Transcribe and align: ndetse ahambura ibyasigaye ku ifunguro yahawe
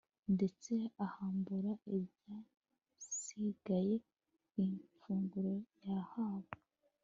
ndetse 0.33 0.73
ahambura 1.05 1.71
ibyasigaye 1.97 3.95
ku 4.51 4.59
ifunguro 4.87 5.53
yahawe 5.89 6.51